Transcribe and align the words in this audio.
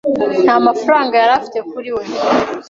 nta 0.43 0.55
mafaranga 0.67 1.13
yari 1.21 1.33
afite 1.39 1.57
kuri 1.69 1.89
we. 1.95 2.03